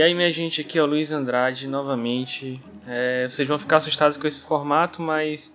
E 0.00 0.02
aí, 0.02 0.14
minha 0.14 0.32
gente, 0.32 0.62
aqui 0.62 0.78
é 0.78 0.82
o 0.82 0.86
Luiz 0.86 1.12
Andrade 1.12 1.68
novamente. 1.68 2.58
É, 2.86 3.28
vocês 3.28 3.46
vão 3.46 3.58
ficar 3.58 3.76
assustados 3.76 4.16
com 4.16 4.26
esse 4.26 4.40
formato, 4.40 5.02
mas 5.02 5.54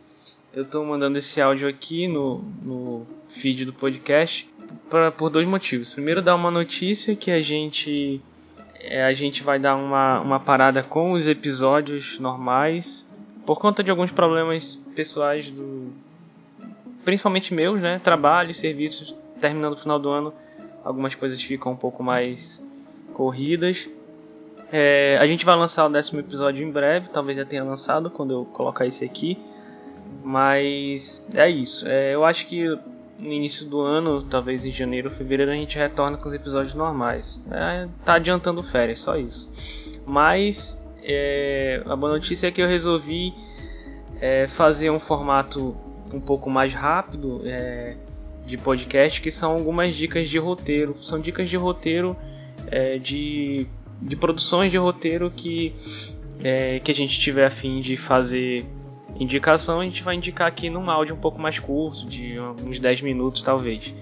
eu 0.53 0.61
estou 0.61 0.85
mandando 0.85 1.17
esse 1.17 1.41
áudio 1.41 1.67
aqui 1.67 2.07
no, 2.07 2.43
no 2.61 3.07
feed 3.27 3.65
do 3.65 3.73
podcast 3.73 4.47
pra, 4.87 5.11
por 5.11 5.31
dois 5.31 5.47
motivos. 5.47 5.91
Primeiro, 5.91 6.21
dar 6.21 6.35
uma 6.35 6.51
notícia 6.51 7.15
que 7.15 7.31
a 7.31 7.41
gente 7.41 8.21
é, 8.79 9.03
a 9.03 9.13
gente 9.13 9.41
vai 9.41 9.57
dar 9.57 9.75
uma, 9.75 10.19
uma 10.19 10.39
parada 10.39 10.83
com 10.83 11.09
os 11.09 11.27
episódios 11.27 12.19
normais 12.19 13.03
por 13.47 13.59
conta 13.59 13.83
de 13.83 13.89
alguns 13.89 14.11
problemas 14.11 14.75
pessoais 14.95 15.49
do 15.49 15.91
principalmente 17.03 17.51
meus, 17.51 17.81
né? 17.81 17.97
Trabalho, 17.97 18.53
serviços, 18.53 19.17
terminando 19.41 19.73
o 19.73 19.77
final 19.77 19.97
do 19.97 20.09
ano, 20.09 20.31
algumas 20.83 21.15
coisas 21.15 21.41
ficam 21.41 21.71
um 21.71 21.75
pouco 21.75 22.03
mais 22.03 22.63
corridas. 23.15 23.89
É, 24.71 25.17
a 25.19 25.27
gente 25.27 25.45
vai 25.45 25.55
lançar 25.55 25.85
o 25.85 25.89
décimo 25.89 26.19
episódio 26.19 26.65
em 26.65 26.71
breve, 26.71 27.09
talvez 27.09 27.37
já 27.37 27.45
tenha 27.45 27.63
lançado 27.63 28.09
quando 28.09 28.31
eu 28.31 28.45
colocar 28.45 28.85
esse 28.85 29.05
aqui. 29.05 29.37
Mas 30.23 31.25
é 31.33 31.49
isso. 31.49 31.87
É, 31.87 32.13
eu 32.13 32.25
acho 32.25 32.47
que 32.47 32.67
no 33.17 33.31
início 33.31 33.67
do 33.67 33.81
ano, 33.81 34.23
talvez 34.23 34.65
em 34.65 34.71
janeiro 34.71 35.09
ou 35.09 35.15
fevereiro, 35.15 35.51
a 35.51 35.55
gente 35.55 35.77
retorna 35.77 36.17
com 36.17 36.27
os 36.27 36.35
episódios 36.35 36.73
normais. 36.73 37.41
É, 37.51 37.87
tá 38.03 38.15
adiantando 38.15 38.61
férias, 38.63 39.01
só 39.01 39.15
isso. 39.17 39.49
Mas 40.05 40.81
é, 41.03 41.81
a 41.85 41.95
boa 41.95 42.13
notícia 42.13 42.47
é 42.47 42.51
que 42.51 42.61
eu 42.61 42.67
resolvi 42.67 43.33
é, 44.19 44.47
fazer 44.47 44.89
um 44.89 44.99
formato 44.99 45.75
um 46.13 46.19
pouco 46.19 46.49
mais 46.49 46.73
rápido 46.73 47.41
é, 47.45 47.95
de 48.45 48.57
podcast, 48.57 49.21
que 49.21 49.31
são 49.31 49.53
algumas 49.53 49.95
dicas 49.95 50.29
de 50.29 50.37
roteiro. 50.37 51.01
São 51.01 51.19
dicas 51.19 51.49
de 51.49 51.57
roteiro 51.57 52.15
é, 52.67 52.97
de 52.97 53.67
de 54.01 54.15
produções 54.15 54.71
de 54.71 54.77
roteiro 54.77 55.31
que, 55.35 55.73
é, 56.43 56.79
que 56.79 56.91
a 56.91 56.95
gente 56.95 57.19
tiver 57.19 57.45
a 57.45 57.49
fim 57.49 57.81
de 57.81 57.97
fazer 57.97 58.65
indicação, 59.19 59.79
a 59.79 59.83
gente 59.83 60.03
vai 60.03 60.15
indicar 60.15 60.47
aqui 60.47 60.69
num 60.69 60.89
áudio 60.89 61.15
um 61.15 61.19
pouco 61.19 61.39
mais 61.39 61.59
curto, 61.59 62.07
de 62.07 62.35
uns 62.67 62.79
10 62.79 63.01
minutos 63.01 63.41
talvez. 63.41 63.93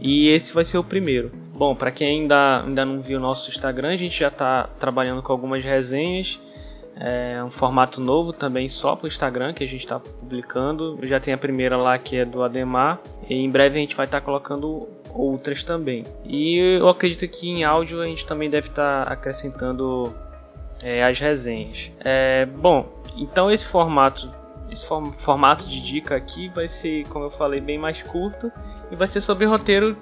E 0.00 0.28
esse 0.28 0.52
vai 0.52 0.64
ser 0.64 0.78
o 0.78 0.84
primeiro. 0.84 1.30
Bom, 1.54 1.74
para 1.74 1.90
quem 1.90 2.22
ainda, 2.22 2.62
ainda 2.64 2.84
não 2.84 3.00
viu 3.00 3.18
o 3.18 3.20
nosso 3.20 3.50
Instagram, 3.50 3.90
a 3.90 3.96
gente 3.96 4.18
já 4.18 4.28
está 4.28 4.64
trabalhando 4.78 5.22
com 5.22 5.32
algumas 5.32 5.62
resenhas. 5.62 6.40
É 6.96 7.42
um 7.42 7.50
formato 7.50 8.00
novo 8.00 8.32
também 8.32 8.68
só 8.68 8.94
para 8.94 9.06
o 9.06 9.08
Instagram 9.08 9.52
que 9.52 9.64
a 9.64 9.66
gente 9.66 9.80
está 9.80 9.98
publicando. 9.98 10.98
Já 11.02 11.18
tem 11.18 11.32
a 11.32 11.38
primeira 11.38 11.76
lá 11.76 11.98
que 11.98 12.16
é 12.16 12.24
do 12.24 12.42
Ademar. 12.42 13.00
E 13.28 13.34
em 13.34 13.50
breve 13.50 13.78
a 13.78 13.80
gente 13.80 13.96
vai 13.96 14.06
estar 14.06 14.20
tá 14.20 14.24
colocando 14.24 14.88
outras 15.14 15.62
também. 15.62 16.04
E 16.24 16.78
eu 16.78 16.88
acredito 16.88 17.26
que 17.28 17.48
em 17.48 17.64
áudio 17.64 18.00
a 18.00 18.06
gente 18.06 18.26
também 18.26 18.50
deve 18.50 18.68
estar 18.68 19.04
tá 19.04 19.12
acrescentando 19.12 20.14
é, 20.82 21.02
as 21.02 21.18
resenhas. 21.18 21.92
É, 22.00 22.46
bom, 22.46 22.86
então 23.16 23.50
esse 23.50 23.66
formato, 23.66 24.32
esse 24.70 24.86
formato 24.86 25.68
de 25.68 25.80
dica 25.80 26.16
aqui 26.16 26.48
vai 26.48 26.66
ser, 26.66 27.06
como 27.08 27.26
eu 27.26 27.30
falei, 27.30 27.60
bem 27.60 27.78
mais 27.78 28.02
curto 28.02 28.50
e 28.90 28.96
vai 28.96 29.06
ser 29.06 29.20
sobre 29.20 29.46
roteiro 29.46 29.96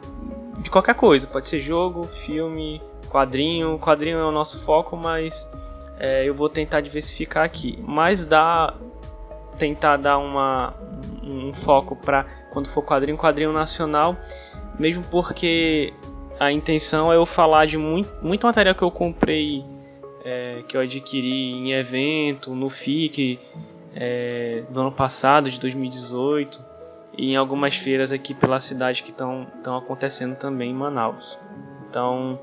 de 0.61 0.70
qualquer 0.70 0.94
coisa. 0.94 1.27
Pode 1.27 1.46
ser 1.46 1.61
jogo, 1.61 2.05
filme, 2.05 2.80
quadrinho. 3.08 3.78
Quadrinho 3.78 4.18
é 4.18 4.24
o 4.24 4.33
nosso 4.33 4.61
foco, 4.64 4.96
mas 4.96 5.48
é, 6.01 6.29
eu 6.29 6.34
vou 6.34 6.48
tentar 6.48 6.81
diversificar 6.81 7.45
aqui. 7.45 7.79
Mas 7.87 8.25
dá 8.25 8.75
tentar 9.56 9.98
dar 9.98 10.19
uma, 10.19 10.75
um 11.23 11.53
foco 11.55 11.95
para 11.95 12.25
quando 12.51 12.67
for 12.67 12.83
quadrinho, 12.83 13.17
quadrinho 13.17 13.53
nacional 13.53 14.17
mesmo 14.81 15.05
porque 15.11 15.92
a 16.39 16.51
intenção 16.51 17.12
é 17.12 17.17
eu 17.17 17.27
falar 17.27 17.67
de 17.67 17.77
muito, 17.77 18.11
muito 18.25 18.47
material 18.47 18.75
que 18.75 18.83
eu 18.83 18.91
comprei, 18.91 19.62
é, 20.25 20.65
que 20.67 20.75
eu 20.75 20.80
adquiri 20.80 21.52
em 21.52 21.73
evento, 21.73 22.55
no 22.55 22.70
FIC 22.70 23.39
é, 23.95 24.64
do 24.70 24.80
ano 24.80 24.91
passado, 24.91 25.51
de 25.51 25.61
2018, 25.61 26.64
e 27.19 27.33
em 27.33 27.36
algumas 27.36 27.77
feiras 27.77 28.11
aqui 28.11 28.33
pela 28.33 28.58
cidade 28.58 29.03
que 29.03 29.11
estão 29.11 29.77
acontecendo 29.77 30.35
também 30.35 30.70
em 30.70 30.74
Manaus. 30.74 31.39
Então 31.86 32.41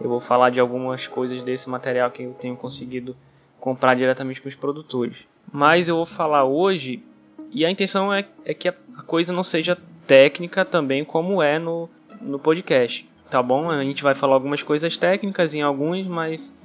eu 0.00 0.08
vou 0.08 0.20
falar 0.20 0.50
de 0.50 0.60
algumas 0.60 1.06
coisas 1.06 1.42
desse 1.42 1.68
material 1.68 2.10
que 2.10 2.22
eu 2.22 2.34
tenho 2.34 2.56
conseguido 2.56 3.16
comprar 3.60 3.94
diretamente 3.94 4.40
com 4.40 4.48
os 4.48 4.54
produtores. 4.54 5.16
Mas 5.52 5.88
eu 5.88 5.96
vou 5.96 6.06
falar 6.06 6.44
hoje, 6.44 7.02
e 7.50 7.64
a 7.64 7.70
intenção 7.70 8.12
é, 8.12 8.26
é 8.44 8.54
que 8.54 8.68
a 8.68 8.74
coisa 9.06 9.32
não 9.32 9.42
seja 9.42 9.76
técnica 10.06 10.64
também, 10.64 11.04
como 11.04 11.42
é 11.42 11.58
no, 11.58 11.88
no 12.20 12.38
podcast. 12.38 13.08
Tá 13.30 13.42
bom? 13.42 13.70
A 13.70 13.84
gente 13.84 14.02
vai 14.02 14.14
falar 14.14 14.34
algumas 14.34 14.62
coisas 14.62 14.96
técnicas 14.96 15.52
em 15.52 15.60
alguns, 15.60 16.06
mas 16.06 16.56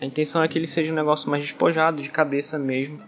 a 0.00 0.04
intenção 0.04 0.42
é 0.42 0.48
que 0.48 0.56
ele 0.56 0.66
seja 0.66 0.92
um 0.92 0.94
negócio 0.94 1.28
mais 1.28 1.42
despojado, 1.42 2.02
de 2.02 2.08
cabeça 2.08 2.56
mesmo, 2.56 3.00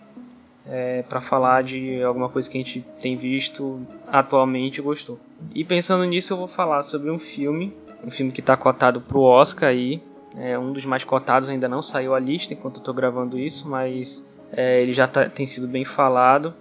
é, 0.66 1.02
para 1.02 1.20
falar 1.20 1.62
de 1.62 2.02
alguma 2.02 2.28
coisa 2.28 2.50
que 2.50 2.58
a 2.58 2.60
gente 2.60 2.84
tem 3.00 3.16
visto 3.16 3.80
atualmente 4.08 4.78
e 4.78 4.82
gostou. 4.82 5.20
E 5.54 5.64
pensando 5.64 6.04
nisso, 6.04 6.32
eu 6.32 6.36
vou 6.36 6.48
falar 6.48 6.82
sobre 6.82 7.10
um 7.10 7.18
filme, 7.18 7.72
um 8.06 8.10
filme 8.10 8.32
que 8.32 8.40
está 8.40 8.56
cotado 8.56 9.00
para 9.00 9.18
o 9.18 9.22
Oscar 9.22 9.68
aí, 9.68 10.00
é 10.36 10.58
um 10.58 10.72
dos 10.72 10.86
mais 10.86 11.04
cotados, 11.04 11.48
ainda 11.48 11.68
não 11.68 11.82
saiu 11.82 12.14
a 12.14 12.18
lista 12.18 12.54
enquanto 12.54 12.76
estou 12.76 12.94
gravando 12.94 13.38
isso, 13.38 13.68
mas 13.68 14.26
é, 14.52 14.80
ele 14.80 14.92
já 14.92 15.08
tá, 15.08 15.28
tem 15.28 15.44
sido 15.44 15.66
bem 15.66 15.84
falado 15.84 16.54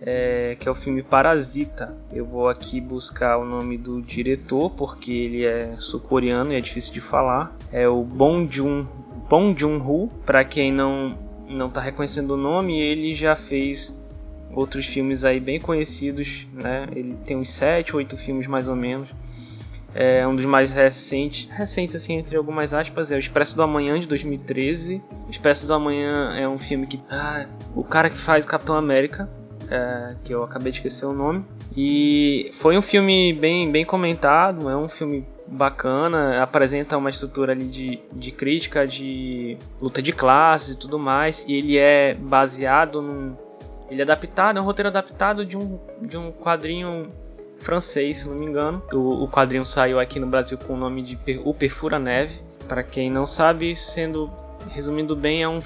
é, 0.00 0.56
que 0.58 0.68
é 0.68 0.70
o 0.70 0.74
filme 0.74 1.02
Parasita. 1.02 1.96
Eu 2.12 2.24
vou 2.24 2.48
aqui 2.48 2.80
buscar 2.80 3.38
o 3.38 3.44
nome 3.44 3.76
do 3.76 4.00
diretor 4.00 4.70
porque 4.70 5.12
ele 5.12 5.44
é 5.44 5.76
sul-coreano 5.78 6.52
e 6.52 6.56
é 6.56 6.60
difícil 6.60 6.92
de 6.92 7.00
falar. 7.00 7.56
É 7.72 7.88
o 7.88 8.02
Bong 8.02 8.48
Joon 8.50 8.86
Bong 9.28 9.58
Joon-ho. 9.58 10.08
Para 10.24 10.44
quem 10.44 10.72
não 10.72 11.16
não 11.48 11.68
está 11.68 11.80
reconhecendo 11.80 12.32
o 12.32 12.36
nome, 12.36 12.78
ele 12.78 13.14
já 13.14 13.34
fez 13.34 13.96
outros 14.52 14.84
filmes 14.84 15.24
aí 15.24 15.40
bem 15.40 15.58
conhecidos, 15.58 16.46
né? 16.52 16.86
Ele 16.94 17.16
tem 17.24 17.38
uns 17.38 17.48
7, 17.50 17.96
8 17.96 18.16
filmes 18.18 18.46
mais 18.46 18.68
ou 18.68 18.76
menos. 18.76 19.08
É 19.94 20.26
um 20.26 20.36
dos 20.36 20.44
mais 20.44 20.70
recentes, 20.70 21.48
recentes 21.50 21.94
assim 21.94 22.14
entre 22.14 22.36
algumas 22.36 22.74
aspas, 22.74 23.10
é 23.10 23.16
o 23.16 23.18
Expresso 23.18 23.56
do 23.56 23.62
Amanhã 23.62 23.98
de 23.98 24.06
2013. 24.06 25.02
O 25.26 25.30
Expresso 25.30 25.66
do 25.66 25.74
Amanhã 25.74 26.36
é 26.36 26.48
um 26.48 26.58
filme 26.58 26.86
que 26.86 27.00
ah, 27.10 27.46
o 27.74 27.82
cara 27.82 28.10
que 28.10 28.18
faz 28.18 28.44
o 28.44 28.48
Capitão 28.48 28.76
América 28.76 29.28
é, 29.70 30.14
que 30.24 30.32
eu 30.32 30.42
acabei 30.42 30.72
de 30.72 30.78
esquecer 30.78 31.06
o 31.06 31.12
nome. 31.12 31.44
E 31.76 32.50
foi 32.54 32.76
um 32.76 32.82
filme 32.82 33.32
bem, 33.32 33.70
bem 33.70 33.84
comentado, 33.84 34.68
é 34.68 34.76
um 34.76 34.88
filme 34.88 35.26
bacana, 35.46 36.42
apresenta 36.42 36.96
uma 36.96 37.10
estrutura 37.10 37.52
ali 37.52 37.66
de, 37.66 38.00
de 38.12 38.30
crítica, 38.30 38.86
de 38.86 39.56
luta 39.80 40.02
de 40.02 40.12
classes 40.12 40.74
e 40.74 40.78
tudo 40.78 40.98
mais. 40.98 41.44
E 41.46 41.54
ele 41.54 41.78
é 41.78 42.14
baseado 42.14 43.00
num. 43.00 43.36
Ele 43.90 44.00
é 44.00 44.04
adaptado, 44.04 44.58
é 44.58 44.60
um 44.60 44.64
roteiro 44.64 44.88
adaptado 44.88 45.46
de 45.46 45.56
um, 45.56 45.78
de 46.02 46.16
um 46.16 46.30
quadrinho 46.30 47.10
francês, 47.58 48.18
se 48.18 48.28
não 48.28 48.36
me 48.36 48.44
engano. 48.44 48.82
O, 48.92 49.24
o 49.24 49.28
quadrinho 49.28 49.66
saiu 49.66 50.00
aqui 50.00 50.18
no 50.18 50.26
Brasil 50.26 50.56
com 50.58 50.74
o 50.74 50.76
nome 50.76 51.02
de 51.02 51.18
O 51.44 51.52
Perfura 51.52 51.98
Neve. 51.98 52.40
Para 52.66 52.82
quem 52.82 53.10
não 53.10 53.26
sabe, 53.26 53.74
sendo 53.74 54.30
resumindo 54.70 55.16
bem, 55.16 55.42
é 55.42 55.48
um 55.48 55.60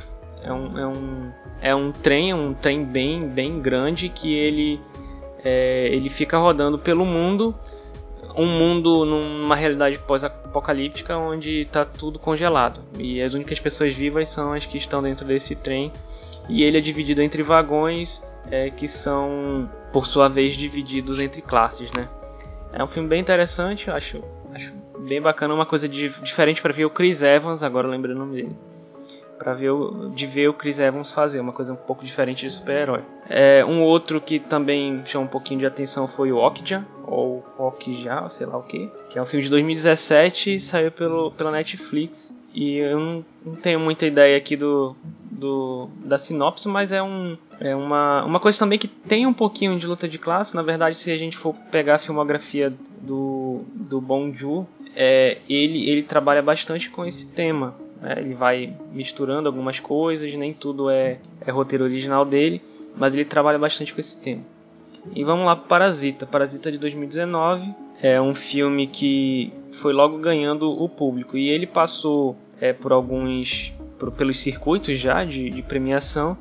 é 0.45 0.53
um, 0.53 0.79
é 0.79 0.87
um, 0.87 1.33
é 1.61 1.75
um 1.75 1.93
trem, 1.93 2.35
um 2.35 2.53
trem 2.53 2.85
bem, 2.85 3.29
bem 3.29 3.61
grande 3.61 4.09
que 4.09 4.35
ele, 4.35 4.81
é, 5.45 5.89
ele 5.93 6.09
fica 6.09 6.37
rodando 6.37 6.79
pelo 6.79 7.05
mundo, 7.05 7.55
um 8.37 8.47
mundo 8.47 9.05
numa 9.05 9.55
realidade 9.55 9.99
pós-apocalíptica 10.01 11.17
onde 11.17 11.63
está 11.63 11.85
tudo 11.85 12.19
congelado 12.19 12.81
e 12.99 13.21
as 13.23 13.35
únicas 13.35 13.61
pessoas 13.61 13.95
vivas 13.95 14.29
são 14.29 14.53
as 14.53 14.67
que 14.67 14.79
estão 14.79 15.03
dentro 15.03 15.27
desse 15.27 15.55
trem 15.55 15.93
e 16.49 16.63
ele 16.63 16.79
é 16.79 16.81
dividido 16.81 17.23
entre 17.23 17.43
vagões 17.43 18.23
é, 18.51 18.71
que 18.71 18.89
são 18.89 19.71
por 19.93 20.07
sua 20.07 20.29
vez 20.29 20.57
divididos 20.57 21.19
entre 21.19 21.43
classes, 21.43 21.91
né? 21.93 22.09
É 22.75 22.83
um 22.83 22.89
filme 22.89 23.09
bem 23.09 23.21
interessante, 23.21 23.91
acho, 23.91 24.23
acho 24.55 24.73
bem 25.01 25.21
bacana, 25.21 25.53
uma 25.53 25.67
coisa 25.67 25.89
de, 25.89 26.09
diferente 26.23 26.63
para 26.63 26.73
ver 26.73 26.87
o 26.87 26.91
Chris 26.91 27.23
Evans, 27.23 27.63
agora 27.63 27.87
lembrando 27.87 28.17
o 28.17 28.21
nome 28.21 28.43
dele 28.43 28.57
para 29.43 29.55
ver 29.55 29.71
o, 29.71 30.11
de 30.11 30.25
ver 30.25 30.49
o 30.49 30.55
Chris 30.55 30.79
Evans 30.79 31.11
fazer 31.11 31.41
uma 31.41 31.53
coisa 31.53 31.73
um 31.73 31.77
pouco 31.77 32.05
diferente 32.05 32.47
de 32.47 32.51
super-herói. 32.51 33.03
É, 33.29 33.65
um 33.65 33.83
outro 33.83 34.21
que 34.21 34.39
também 34.39 35.03
chamou 35.05 35.27
um 35.27 35.31
pouquinho 35.31 35.59
de 35.59 35.67
atenção 35.67 36.07
foi 36.07 36.31
o 36.31 36.37
Okja 36.37 36.87
ou 37.05 37.45
Okja, 37.59 38.29
sei 38.31 38.47
lá 38.47 38.57
o 38.57 38.63
que, 38.63 38.89
que 39.11 39.19
é 39.19 39.23
um 39.23 39.27
filme 39.27 39.43
de 39.43 39.51
2017 39.51 40.61
saiu 40.61 40.93
pelo, 40.93 41.33
pela 41.33 41.51
Netflix 41.51 42.33
e 42.55 42.77
eu 42.77 43.01
não, 43.01 43.25
não 43.45 43.55
tenho 43.57 43.81
muita 43.81 44.07
ideia 44.07 44.37
aqui 44.37 44.57
do, 44.57 44.95
do, 45.43 45.89
da 46.05 46.17
sinopse, 46.17 46.69
mas 46.69 46.93
é, 46.93 47.03
um, 47.03 47.37
é 47.59 47.75
uma, 47.75 48.25
uma 48.25 48.39
coisa 48.39 48.61
também 48.61 48.79
que 48.79 48.87
tem 48.87 49.27
um 49.27 49.33
pouquinho 49.33 49.77
de 49.77 49.89
luta 49.89 50.07
de 50.07 50.17
classe. 50.17 50.55
Na 50.55 50.63
verdade, 50.63 50.97
se 50.97 51.11
a 51.11 51.19
gente 51.19 51.37
for 51.37 51.53
pegar 51.73 51.97
a 51.97 51.99
filmografia 51.99 52.73
do, 53.01 53.63
do 53.75 54.01
Bong 54.01 54.33
Joon, 54.37 54.65
é, 54.95 55.39
ele, 55.49 55.91
ele 55.91 56.05
trabalha 56.05 56.41
bastante 56.41 56.89
com 56.89 57.05
esse 57.05 57.33
tema. 57.33 57.75
Né? 58.01 58.15
Ele 58.19 58.35
vai 58.35 58.73
misturando 58.93 59.49
algumas 59.49 59.81
coisas, 59.81 60.33
nem 60.35 60.55
tudo 60.55 60.89
é, 60.89 61.19
é 61.45 61.51
roteiro 61.51 61.83
original 61.83 62.25
dele, 62.25 62.63
mas 62.97 63.13
ele 63.13 63.25
trabalha 63.25 63.59
bastante 63.59 63.93
com 63.93 63.99
esse 63.99 64.21
tema. 64.21 64.43
E 65.13 65.25
vamos 65.25 65.45
lá 65.45 65.57
para 65.57 65.67
Parasita. 65.67 66.25
Parasita 66.25 66.71
de 66.71 66.79
2019 66.79 67.69
é 68.01 68.21
um 68.21 68.33
filme 68.33 68.87
que 68.87 69.53
foi 69.73 69.93
logo 69.93 70.19
ganhando 70.19 70.71
o 70.71 70.89
público 70.89 71.37
e 71.37 71.49
ele 71.49 71.67
passou 71.67 72.37
é, 72.61 72.73
por 72.73 72.93
alguns 72.93 73.75
pelos 74.11 74.41
circuitos 74.41 74.99
já 74.99 75.25
de, 75.25 75.51
de 75.51 75.63
premiação 75.63 76.37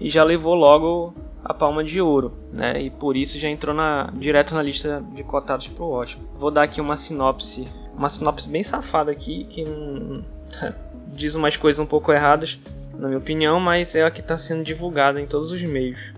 e 0.00 0.10
já 0.10 0.22
levou 0.22 0.54
logo 0.54 1.14
a 1.44 1.54
Palma 1.54 1.84
de 1.84 2.00
Ouro, 2.00 2.32
né? 2.52 2.82
E 2.82 2.90
por 2.90 3.16
isso 3.16 3.38
já 3.38 3.48
entrou 3.48 3.74
na, 3.74 4.10
direto 4.14 4.54
na 4.54 4.62
lista 4.62 5.02
de 5.14 5.22
cotados 5.22 5.68
para 5.68 5.84
o 5.84 5.90
Oscar. 5.90 6.20
Vou 6.38 6.50
dar 6.50 6.64
aqui 6.64 6.80
uma 6.80 6.96
sinopse, 6.96 7.68
uma 7.96 8.08
sinopse 8.08 8.48
bem 8.48 8.64
safada 8.64 9.12
aqui 9.12 9.44
que 9.44 9.64
diz 11.14 11.34
umas 11.34 11.56
coisas 11.56 11.78
um 11.78 11.86
pouco 11.86 12.12
erradas, 12.12 12.58
na 12.98 13.06
minha 13.06 13.18
opinião, 13.18 13.60
mas 13.60 13.94
é 13.94 14.04
a 14.04 14.10
que 14.10 14.20
está 14.20 14.36
sendo 14.36 14.64
divulgada 14.64 15.20
em 15.20 15.26
todos 15.26 15.52
os 15.52 15.62
meios. 15.62 16.12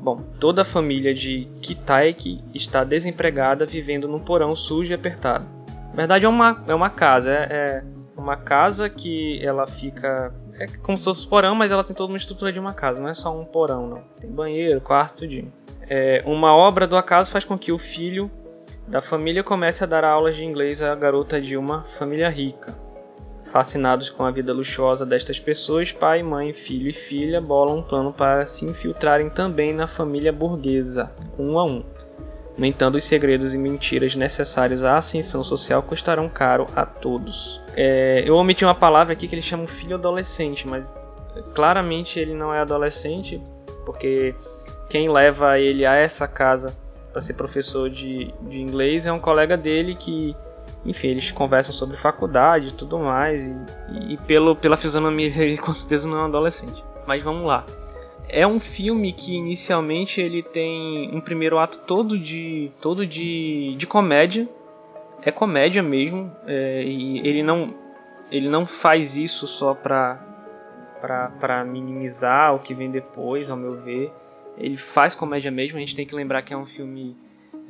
Bom, 0.00 0.22
toda 0.40 0.62
a 0.62 0.64
família 0.64 1.12
de 1.12 1.46
Kitaiki 1.60 2.42
está 2.54 2.84
desempregada, 2.84 3.66
vivendo 3.66 4.08
num 4.08 4.20
porão 4.20 4.54
sujo 4.54 4.90
e 4.90 4.94
apertado. 4.94 5.44
Na 5.90 5.94
verdade 5.94 6.24
é 6.24 6.28
uma, 6.28 6.64
é 6.66 6.74
uma 6.74 6.88
casa, 6.88 7.30
é, 7.30 7.46
é 7.50 7.82
uma 8.18 8.36
casa 8.36 8.90
que 8.90 9.44
ela 9.44 9.66
fica 9.66 10.32
é 10.58 10.66
como 10.82 10.98
se 10.98 11.04
fosse 11.04 11.26
um 11.26 11.30
porão, 11.30 11.54
mas 11.54 11.70
ela 11.70 11.84
tem 11.84 11.94
toda 11.94 12.12
uma 12.12 12.18
estrutura 12.18 12.52
de 12.52 12.58
uma 12.58 12.74
casa, 12.74 13.00
não 13.00 13.08
é 13.08 13.14
só 13.14 13.34
um 13.34 13.44
porão, 13.44 13.86
não. 13.86 14.02
Tem 14.20 14.30
banheiro, 14.30 14.80
quarto, 14.80 15.20
tudinho. 15.20 15.52
É, 15.88 16.22
uma 16.26 16.54
obra 16.54 16.86
do 16.86 16.96
acaso 16.96 17.30
faz 17.30 17.44
com 17.44 17.56
que 17.56 17.72
o 17.72 17.78
filho 17.78 18.30
da 18.86 19.00
família 19.00 19.44
comece 19.44 19.84
a 19.84 19.86
dar 19.86 20.04
aulas 20.04 20.36
de 20.36 20.44
inglês 20.44 20.82
à 20.82 20.94
garota 20.94 21.40
de 21.40 21.56
uma 21.56 21.84
família 21.84 22.28
rica. 22.28 22.74
Fascinados 23.52 24.10
com 24.10 24.24
a 24.24 24.30
vida 24.30 24.52
luxuosa 24.52 25.06
destas 25.06 25.40
pessoas, 25.40 25.92
pai, 25.92 26.22
mãe, 26.22 26.52
filho 26.52 26.88
e 26.88 26.92
filha 26.92 27.40
bolam 27.40 27.78
um 27.78 27.82
plano 27.82 28.12
para 28.12 28.44
se 28.44 28.66
infiltrarem 28.66 29.30
também 29.30 29.72
na 29.72 29.86
família 29.86 30.32
burguesa, 30.32 31.10
um 31.38 31.58
a 31.58 31.64
um. 31.64 31.82
No 32.58 32.66
entanto, 32.66 32.96
os 32.96 33.04
segredos 33.04 33.54
e 33.54 33.58
mentiras 33.58 34.16
necessários 34.16 34.82
à 34.82 34.96
ascensão 34.96 35.44
social 35.44 35.80
custarão 35.80 36.28
caro 36.28 36.66
a 36.74 36.84
todos. 36.84 37.62
É, 37.76 38.24
eu 38.26 38.34
omiti 38.34 38.64
uma 38.64 38.74
palavra 38.74 39.12
aqui 39.12 39.28
que 39.28 39.34
eles 39.36 39.44
chamam 39.44 39.68
filho 39.68 39.94
adolescente, 39.94 40.66
mas 40.66 41.08
claramente 41.54 42.18
ele 42.18 42.34
não 42.34 42.52
é 42.52 42.58
adolescente, 42.58 43.40
porque 43.86 44.34
quem 44.90 45.08
leva 45.08 45.60
ele 45.60 45.86
a 45.86 45.94
essa 45.94 46.26
casa 46.26 46.76
para 47.12 47.22
ser 47.22 47.34
professor 47.34 47.88
de, 47.88 48.34
de 48.42 48.60
inglês 48.60 49.06
é 49.06 49.12
um 49.12 49.20
colega 49.20 49.56
dele 49.56 49.94
que, 49.94 50.34
enfim, 50.84 51.08
eles 51.08 51.30
conversam 51.30 51.72
sobre 51.72 51.96
faculdade 51.96 52.70
e 52.70 52.72
tudo 52.72 52.98
mais, 52.98 53.40
e, 53.40 54.14
e 54.14 54.16
pelo, 54.26 54.56
pela 54.56 54.76
fisionomia 54.76 55.28
ele 55.40 55.58
com 55.58 55.72
certeza 55.72 56.08
não 56.08 56.18
é 56.18 56.22
um 56.22 56.26
adolescente. 56.26 56.82
Mas 57.06 57.22
vamos 57.22 57.46
lá 57.46 57.64
é 58.28 58.46
um 58.46 58.60
filme 58.60 59.12
que 59.12 59.34
inicialmente 59.34 60.20
ele 60.20 60.42
tem 60.42 61.10
um 61.14 61.20
primeiro 61.20 61.58
ato 61.58 61.80
todo 61.80 62.18
de 62.18 62.70
todo 62.80 63.06
de, 63.06 63.74
de 63.76 63.86
comédia. 63.86 64.48
É 65.22 65.32
comédia 65.32 65.82
mesmo 65.82 66.30
é, 66.46 66.84
e 66.84 67.18
ele 67.26 67.42
não 67.42 67.74
ele 68.30 68.48
não 68.48 68.66
faz 68.66 69.16
isso 69.16 69.46
só 69.46 69.74
para 69.74 70.24
para 71.00 71.64
minimizar 71.64 72.54
o 72.54 72.58
que 72.58 72.74
vem 72.74 72.90
depois 72.90 73.50
ao 73.50 73.56
meu 73.56 73.80
ver. 73.80 74.12
Ele 74.56 74.76
faz 74.76 75.14
comédia 75.14 75.50
mesmo 75.50 75.78
a 75.78 75.80
gente 75.80 75.96
tem 75.96 76.06
que 76.06 76.14
lembrar 76.14 76.42
que 76.42 76.52
é 76.52 76.56
um 76.56 76.66
filme 76.66 77.16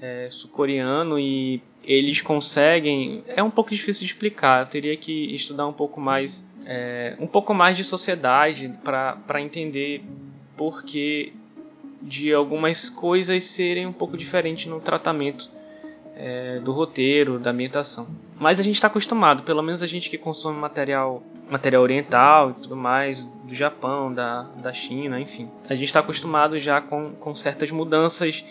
é, 0.00 0.28
sul-coreano 0.30 1.18
e 1.18 1.62
eles 1.84 2.20
conseguem 2.20 3.22
é 3.28 3.42
um 3.42 3.50
pouco 3.50 3.70
difícil 3.70 4.06
de 4.06 4.12
explicar 4.12 4.62
eu 4.62 4.66
teria 4.66 4.96
que 4.96 5.34
estudar 5.34 5.66
um 5.66 5.72
pouco 5.72 6.00
mais 6.00 6.48
é, 6.66 7.16
um 7.18 7.26
pouco 7.26 7.54
mais 7.54 7.76
de 7.76 7.84
sociedade 7.84 8.72
para 8.84 9.40
entender 9.40 10.02
porque 10.58 11.32
de 12.02 12.34
algumas 12.34 12.90
coisas 12.90 13.44
serem 13.44 13.86
um 13.86 13.92
pouco 13.92 14.16
diferentes 14.16 14.66
no 14.66 14.80
tratamento 14.80 15.48
é, 16.16 16.58
do 16.58 16.72
roteiro, 16.72 17.38
da 17.38 17.50
ambientação. 17.50 18.08
Mas 18.38 18.58
a 18.58 18.62
gente 18.62 18.74
está 18.74 18.88
acostumado, 18.88 19.44
pelo 19.44 19.62
menos 19.62 19.82
a 19.82 19.86
gente 19.86 20.10
que 20.10 20.18
consome 20.18 20.58
material, 20.58 21.22
material 21.48 21.82
oriental 21.82 22.50
e 22.50 22.54
tudo 22.54 22.76
mais, 22.76 23.24
do 23.44 23.54
Japão, 23.54 24.12
da, 24.12 24.42
da 24.42 24.72
China, 24.72 25.20
enfim. 25.20 25.48
A 25.68 25.74
gente 25.74 25.86
está 25.86 26.00
acostumado 26.00 26.58
já 26.58 26.80
com, 26.80 27.12
com 27.12 27.34
certas 27.34 27.70
mudanças 27.70 28.44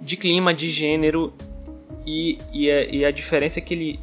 de 0.00 0.16
clima, 0.16 0.54
de 0.54 0.68
gênero 0.70 1.32
e, 2.06 2.38
e, 2.52 2.70
a, 2.70 2.84
e 2.84 3.04
a 3.04 3.10
diferença 3.10 3.58
é 3.58 3.62
que 3.62 3.74
ele. 3.74 4.00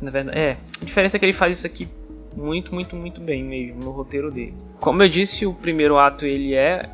Na 0.00 0.10
verdade, 0.10 0.38
é, 0.38 0.56
a 0.80 0.84
diferença 0.84 1.16
é 1.16 1.18
que 1.18 1.24
ele 1.24 1.32
faz 1.32 1.58
isso 1.58 1.66
aqui 1.66 1.88
muito, 2.36 2.74
muito, 2.74 2.96
muito 2.96 3.20
bem 3.20 3.42
mesmo 3.42 3.82
no 3.82 3.90
roteiro 3.90 4.30
dele. 4.30 4.54
Como 4.80 5.02
eu 5.02 5.08
disse, 5.08 5.46
o 5.46 5.54
primeiro 5.54 5.98
ato 5.98 6.26
ele 6.26 6.54
é 6.54 6.88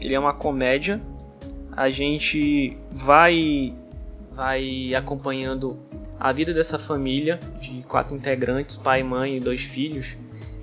ele 0.00 0.14
é 0.14 0.18
uma 0.18 0.34
comédia. 0.34 1.00
A 1.72 1.90
gente 1.90 2.76
vai 2.90 3.74
vai 4.32 4.94
acompanhando 4.94 5.78
a 6.18 6.32
vida 6.32 6.52
dessa 6.52 6.78
família 6.78 7.38
de 7.60 7.82
quatro 7.82 8.16
integrantes, 8.16 8.76
pai, 8.76 9.02
mãe 9.02 9.36
e 9.36 9.40
dois 9.40 9.62
filhos, 9.62 10.16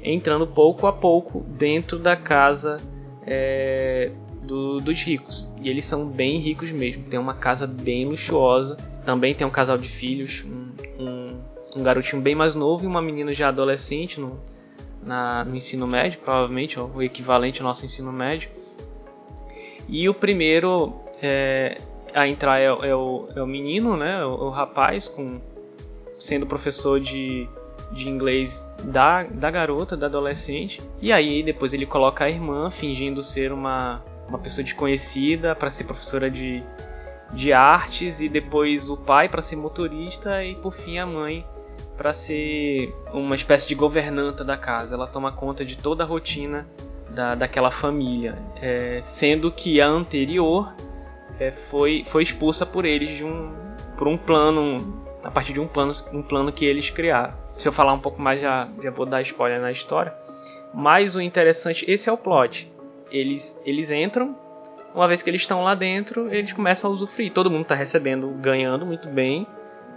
entrando 0.03 0.45
pouco 0.47 0.87
a 0.87 0.93
pouco 0.93 1.45
dentro 1.57 1.97
da 1.99 2.15
casa 2.15 2.79
é, 3.25 4.11
do, 4.43 4.79
dos 4.79 5.01
ricos. 5.01 5.47
E 5.63 5.69
eles 5.69 5.85
são 5.85 6.07
bem 6.07 6.37
ricos 6.37 6.71
mesmo. 6.71 7.03
Tem 7.03 7.19
uma 7.19 7.33
casa 7.33 7.65
bem 7.67 8.05
luxuosa. 8.05 8.77
Também 9.05 9.33
tem 9.33 9.45
um 9.45 9.51
casal 9.51 9.77
de 9.77 9.87
filhos, 9.87 10.45
um, 10.45 10.71
um 11.03 11.20
um 11.75 11.83
garotinho 11.83 12.21
bem 12.21 12.35
mais 12.35 12.55
novo 12.55 12.83
e 12.83 12.87
uma 12.87 13.01
menina 13.01 13.33
já 13.33 13.47
adolescente 13.47 14.19
no, 14.19 14.39
na, 15.01 15.43
no 15.45 15.55
ensino 15.55 15.87
médio, 15.87 16.19
provavelmente, 16.19 16.79
o 16.79 17.01
equivalente 17.01 17.61
ao 17.61 17.67
nosso 17.67 17.85
ensino 17.85 18.11
médio. 18.11 18.49
E 19.87 20.07
o 20.07 20.13
primeiro 20.13 20.93
é, 21.21 21.77
a 22.13 22.27
entrar 22.27 22.59
é, 22.59 22.65
é, 22.65 22.95
o, 22.95 23.27
é 23.35 23.41
o 23.41 23.47
menino, 23.47 23.97
né, 23.97 24.23
o, 24.25 24.45
o, 24.45 24.49
rapaz, 24.49 25.07
com, 25.07 25.39
sendo 26.17 26.45
professor 26.45 26.99
de, 26.99 27.47
de 27.91 28.09
inglês 28.09 28.67
da, 28.83 29.23
da 29.23 29.49
garota, 29.49 29.97
da 29.97 30.07
adolescente. 30.07 30.81
E 31.01 31.11
aí 31.11 31.43
depois 31.43 31.73
ele 31.73 31.85
coloca 31.85 32.25
a 32.25 32.29
irmã, 32.29 32.69
fingindo 32.69 33.23
ser 33.23 33.51
uma, 33.51 34.03
uma 34.27 34.37
pessoa 34.37 34.63
desconhecida, 34.63 35.55
para 35.55 35.69
ser 35.69 35.85
professora 35.85 36.29
de, 36.29 36.63
de 37.33 37.51
artes, 37.53 38.21
e 38.21 38.29
depois 38.29 38.89
o 38.89 38.97
pai 38.97 39.29
para 39.29 39.41
ser 39.41 39.55
motorista, 39.55 40.43
e 40.43 40.55
por 40.55 40.73
fim 40.73 40.99
a 40.99 41.05
mãe 41.05 41.45
para 41.97 42.13
ser 42.13 42.93
uma 43.13 43.35
espécie 43.35 43.67
de 43.67 43.75
governanta 43.75 44.43
da 44.43 44.57
casa. 44.57 44.95
Ela 44.95 45.07
toma 45.07 45.31
conta 45.31 45.63
de 45.63 45.77
toda 45.77 46.03
a 46.03 46.07
rotina 46.07 46.67
da, 47.09 47.35
daquela 47.35 47.69
família, 47.69 48.37
é, 48.61 48.99
sendo 49.01 49.51
que 49.51 49.81
a 49.81 49.87
anterior 49.87 50.73
é, 51.39 51.51
foi, 51.51 52.03
foi 52.05 52.23
expulsa 52.23 52.65
por 52.65 52.85
eles 52.85 53.09
de 53.09 53.25
um, 53.25 53.53
por 53.97 54.07
um 54.07 54.17
plano, 54.17 55.03
a 55.23 55.29
partir 55.29 55.53
de 55.53 55.59
um 55.59 55.67
plano, 55.67 55.93
um 56.13 56.23
plano 56.23 56.51
que 56.51 56.65
eles 56.65 56.89
criaram. 56.89 57.33
Se 57.57 57.67
eu 57.67 57.71
falar 57.71 57.93
um 57.93 57.99
pouco 57.99 58.21
mais, 58.21 58.41
já, 58.41 58.67
já 58.81 58.89
vou 58.89 59.05
dar 59.05 59.21
spoiler 59.21 59.61
na 59.61 59.71
história. 59.71 60.13
Mas 60.73 61.15
o 61.15 61.21
interessante, 61.21 61.85
esse 61.87 62.09
é 62.09 62.11
o 62.11 62.17
plot. 62.17 62.71
Eles, 63.11 63.61
eles 63.65 63.91
entram, 63.91 64.35
uma 64.95 65.07
vez 65.07 65.21
que 65.21 65.29
eles 65.29 65.41
estão 65.41 65.63
lá 65.63 65.75
dentro, 65.75 66.33
eles 66.33 66.53
começam 66.53 66.89
a 66.89 66.93
usufruir. 66.93 67.31
Todo 67.31 67.51
mundo 67.51 67.63
está 67.63 67.75
recebendo, 67.75 68.27
ganhando 68.39 68.85
muito 68.85 69.09
bem. 69.09 69.45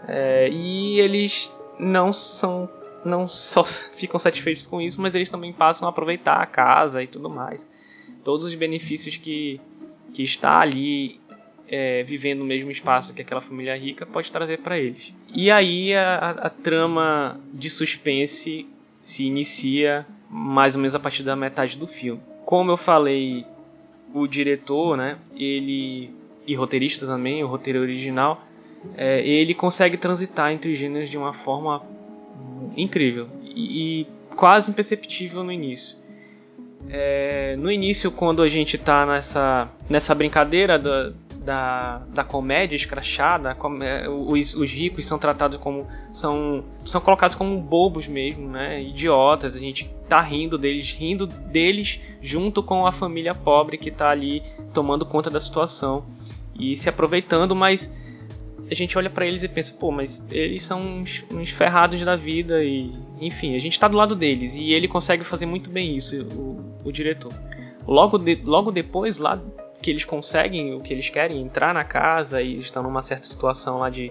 É, 0.06 0.48
e 0.50 1.00
eles 1.00 1.56
não 1.78 2.12
são 2.12 2.68
não 3.04 3.26
só 3.26 3.62
ficam 3.94 4.18
satisfeitos 4.18 4.66
com 4.66 4.80
isso, 4.80 5.00
mas 5.00 5.14
eles 5.14 5.30
também 5.30 5.52
passam 5.52 5.86
a 5.86 5.90
aproveitar 5.90 6.40
a 6.40 6.46
casa 6.46 7.02
e 7.02 7.06
tudo 7.06 7.28
mais. 7.28 7.68
Todos 8.24 8.46
os 8.46 8.54
benefícios 8.54 9.16
que, 9.16 9.60
que 10.12 10.22
está 10.22 10.60
ali 10.60 11.20
é, 11.68 12.02
vivendo 12.02 12.40
no 12.40 12.44
mesmo 12.46 12.70
espaço 12.70 13.14
que 13.14 13.22
aquela 13.22 13.40
família 13.40 13.76
rica 13.76 14.06
pode 14.06 14.30
trazer 14.32 14.60
para 14.60 14.78
eles. 14.78 15.12
E 15.32 15.50
aí 15.50 15.94
a, 15.94 16.30
a, 16.30 16.50
trama 16.50 17.40
de 17.52 17.68
suspense 17.68 18.66
se 19.02 19.26
inicia 19.26 20.06
mais 20.30 20.74
ou 20.74 20.80
menos 20.80 20.94
a 20.94 21.00
partir 21.00 21.22
da 21.22 21.36
metade 21.36 21.76
do 21.76 21.86
filme. 21.86 22.20
Como 22.46 22.70
eu 22.70 22.76
falei, 22.76 23.44
o 24.14 24.26
diretor, 24.26 24.96
né, 24.96 25.18
ele 25.36 26.10
e 26.46 26.54
roteirista 26.54 27.06
também, 27.06 27.42
o 27.42 27.46
roteiro 27.46 27.80
original, 27.80 28.44
é, 28.96 29.26
ele 29.26 29.54
consegue 29.54 29.96
transitar 29.96 30.52
entre 30.52 30.72
os 30.72 30.78
gêneros 30.78 31.08
de 31.08 31.18
uma 31.18 31.32
forma 31.32 31.82
incrível 32.76 33.28
e, 33.42 34.02
e 34.02 34.06
quase 34.34 34.70
imperceptível 34.70 35.42
no 35.42 35.52
início. 35.52 35.96
É, 36.88 37.56
no 37.56 37.70
início, 37.70 38.10
quando 38.10 38.42
a 38.42 38.48
gente 38.48 38.76
está 38.76 39.06
nessa, 39.06 39.70
nessa 39.88 40.14
brincadeira 40.14 40.78
da, 40.78 41.06
da, 41.44 41.98
da 42.08 42.24
comédia 42.24 42.76
escrachada, 42.76 43.56
é, 43.82 44.08
os, 44.08 44.54
os 44.54 44.70
ricos 44.70 45.06
são 45.06 45.18
tratados 45.18 45.58
como. 45.58 45.86
são, 46.12 46.64
são 46.84 47.00
colocados 47.00 47.34
como 47.34 47.58
bobos 47.58 48.06
mesmo, 48.06 48.48
né? 48.50 48.82
idiotas. 48.82 49.54
A 49.54 49.58
gente 49.58 49.90
tá 50.08 50.20
rindo 50.20 50.58
deles, 50.58 50.90
rindo 50.92 51.26
deles 51.26 52.00
junto 52.20 52.62
com 52.62 52.86
a 52.86 52.92
família 52.92 53.34
pobre 53.34 53.78
que 53.78 53.88
está 53.88 54.10
ali 54.10 54.42
tomando 54.72 55.06
conta 55.06 55.30
da 55.30 55.40
situação 55.40 56.04
e 56.58 56.76
se 56.76 56.88
aproveitando, 56.88 57.54
mas 57.54 58.13
a 58.71 58.75
gente 58.75 58.97
olha 58.97 59.11
para 59.11 59.26
eles 59.26 59.42
e 59.42 59.49
pensa, 59.49 59.75
pô, 59.78 59.90
mas 59.90 60.25
eles 60.30 60.62
são 60.62 60.80
uns, 60.80 61.25
uns, 61.30 61.50
ferrados 61.50 62.02
da 62.02 62.16
vida 62.16 62.62
e, 62.64 62.92
enfim, 63.21 63.54
a 63.54 63.59
gente 63.59 63.78
tá 63.78 63.88
do 63.88 63.97
lado 63.97 64.14
deles 64.14 64.54
e 64.54 64.73
ele 64.73 64.88
consegue 64.88 65.25
fazer 65.25 65.47
muito 65.47 65.71
bem 65.71 65.94
isso, 65.97 66.23
o, 66.23 66.64
o 66.85 66.92
diretor. 66.92 67.33
Logo, 67.87 68.18
de, 68.18 68.37
logo 68.42 68.71
depois, 68.71 69.18
lá 69.18 69.40
que 69.83 69.90
eles 69.90 70.04
conseguem 70.04 70.75
o 70.75 70.80
que 70.80 70.92
eles 70.92 71.11
querem, 71.11 71.42
entrar 71.42 71.75
na 71.75 71.85
casa 71.85 72.40
e 72.40 72.59
estão 72.59 72.83
numa 72.83 73.02
certa 73.02 73.26
situação 73.26 73.78
lá 73.78 73.90
de, 73.90 74.11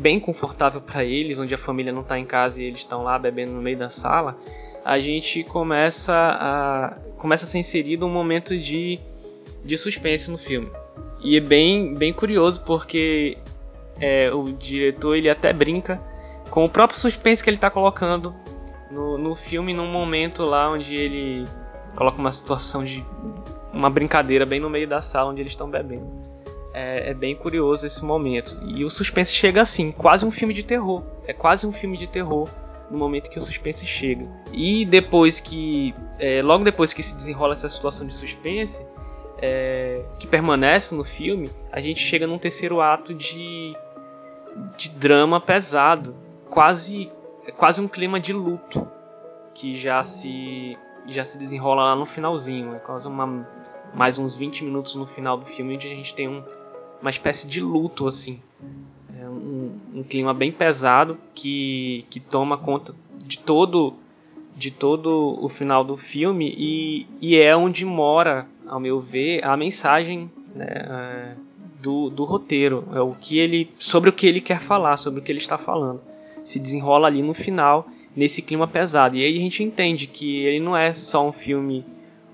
bem 0.00 0.18
confortável 0.18 0.80
para 0.80 1.04
eles, 1.04 1.38
onde 1.38 1.54
a 1.54 1.58
família 1.58 1.92
não 1.92 2.00
está 2.00 2.18
em 2.18 2.24
casa 2.24 2.62
e 2.62 2.64
eles 2.64 2.80
estão 2.80 3.02
lá 3.02 3.18
bebendo 3.18 3.52
no 3.52 3.60
meio 3.60 3.76
da 3.76 3.90
sala, 3.90 4.36
a 4.82 4.98
gente 4.98 5.44
começa 5.44 6.14
a 6.14 6.96
começa 7.18 7.44
a 7.44 7.48
ser 7.48 7.58
inserido 7.58 8.06
um 8.06 8.10
momento 8.10 8.58
de, 8.58 8.98
de 9.62 9.76
suspense 9.76 10.30
no 10.30 10.38
filme. 10.38 10.70
E 11.22 11.36
é 11.36 11.40
bem, 11.40 11.94
bem 11.94 12.14
curioso 12.14 12.64
porque 12.64 13.36
é, 14.00 14.32
o 14.32 14.44
diretor 14.44 15.16
ele 15.16 15.28
até 15.28 15.52
brinca 15.52 16.00
com 16.50 16.64
o 16.64 16.68
próprio 16.68 16.98
suspense 16.98 17.42
que 17.42 17.50
ele 17.50 17.56
está 17.56 17.70
colocando 17.70 18.34
no, 18.90 19.16
no 19.16 19.34
filme 19.34 19.72
num 19.72 19.86
momento 19.86 20.44
lá 20.44 20.70
onde 20.70 20.94
ele 20.94 21.46
coloca 21.94 22.18
uma 22.18 22.32
situação 22.32 22.84
de 22.84 23.04
uma 23.72 23.88
brincadeira 23.88 24.44
bem 24.44 24.58
no 24.58 24.68
meio 24.68 24.88
da 24.88 25.00
sala 25.00 25.30
onde 25.30 25.40
eles 25.40 25.52
estão 25.52 25.70
bebendo. 25.70 26.08
É, 26.72 27.10
é, 27.10 27.14
bem 27.14 27.34
curioso 27.34 27.86
esse 27.86 28.04
momento. 28.04 28.58
E 28.64 28.84
o 28.84 28.90
suspense 28.90 29.32
chega 29.32 29.62
assim, 29.62 29.90
quase 29.90 30.24
um 30.24 30.30
filme 30.30 30.54
de 30.54 30.62
terror. 30.62 31.02
É 31.26 31.32
quase 31.32 31.66
um 31.66 31.72
filme 31.72 31.96
de 31.96 32.06
terror 32.06 32.48
no 32.90 32.98
momento 32.98 33.28
que 33.28 33.38
o 33.38 33.40
suspense 33.40 33.86
chega. 33.86 34.22
E 34.52 34.84
depois 34.84 35.40
que. 35.40 35.94
É, 36.18 36.42
logo 36.42 36.62
depois 36.62 36.92
que 36.92 37.02
se 37.02 37.16
desenrola 37.16 37.52
essa 37.52 37.68
situação 37.68 38.06
de 38.06 38.14
suspense, 38.14 38.86
é, 39.38 40.02
que 40.18 40.26
permanece 40.26 40.94
no 40.94 41.02
filme, 41.02 41.50
a 41.72 41.80
gente 41.80 42.00
chega 42.00 42.26
num 42.26 42.38
terceiro 42.38 42.80
ato 42.80 43.14
de, 43.14 43.74
de 44.76 44.88
drama 44.90 45.40
pesado. 45.40 46.14
Quase, 46.48 47.10
quase 47.56 47.80
um 47.80 47.88
clima 47.88 48.18
de 48.20 48.32
luto. 48.32 48.86
Que 49.54 49.76
já 49.76 50.02
se. 50.02 50.76
Já 51.06 51.24
se 51.24 51.38
desenrola 51.38 51.84
lá 51.84 51.96
no 51.96 52.06
finalzinho. 52.06 52.74
É 52.74 52.78
quase 52.78 53.08
uma, 53.08 53.46
mais 53.94 54.18
uns 54.18 54.36
20 54.36 54.64
minutos 54.64 54.94
no 54.94 55.06
final 55.06 55.36
do 55.36 55.44
filme, 55.44 55.74
onde 55.74 55.86
a 55.86 55.90
gente 55.90 56.14
tem 56.14 56.28
um, 56.28 56.42
uma 57.00 57.10
espécie 57.10 57.48
de 57.48 57.60
luto 57.60 58.06
assim. 58.06 58.40
É 59.18 59.28
um, 59.28 59.78
um, 59.94 60.02
clima 60.02 60.32
bem 60.32 60.52
pesado 60.52 61.18
que, 61.34 62.06
que 62.10 62.20
toma 62.20 62.56
conta 62.56 62.94
de 63.24 63.38
todo 63.38 63.94
de 64.56 64.70
todo 64.70 65.38
o 65.40 65.48
final 65.48 65.82
do 65.82 65.96
filme 65.96 66.52
e, 66.54 67.06
e 67.20 67.38
é 67.38 67.56
onde 67.56 67.86
mora, 67.86 68.46
ao 68.66 68.78
meu 68.78 69.00
ver, 69.00 69.42
a 69.42 69.56
mensagem 69.56 70.30
né, 70.54 70.66
é, 70.68 71.34
do, 71.80 72.10
do 72.10 72.24
roteiro, 72.24 72.86
é 72.92 73.00
o 73.00 73.14
que 73.14 73.38
ele 73.38 73.70
sobre 73.78 74.10
o 74.10 74.12
que 74.12 74.26
ele 74.26 74.40
quer 74.40 74.60
falar, 74.60 74.96
sobre 74.96 75.20
o 75.20 75.22
que 75.22 75.32
ele 75.32 75.38
está 75.38 75.56
falando. 75.56 76.00
Se 76.44 76.58
desenrola 76.58 77.06
ali 77.06 77.22
no 77.22 77.34
final 77.34 77.86
nesse 78.14 78.42
clima 78.42 78.66
pesado 78.66 79.16
e 79.16 79.24
aí 79.24 79.36
a 79.36 79.40
gente 79.40 79.62
entende 79.62 80.06
que 80.06 80.44
ele 80.44 80.60
não 80.60 80.76
é 80.76 80.92
só 80.92 81.26
um 81.26 81.32
filme 81.32 81.84